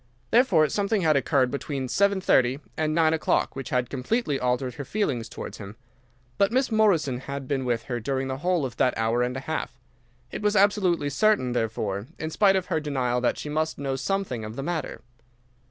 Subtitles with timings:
[0.31, 4.83] Therefore something had occurred between seven thirty and nine o'clock which had completely altered her
[4.83, 5.75] feelings towards him.
[6.39, 9.41] But Miss Morrison had been with her during the whole of that hour and a
[9.41, 9.77] half.
[10.31, 14.43] It was absolutely certain, therefore, in spite of her denial, that she must know something
[14.43, 15.01] of the matter.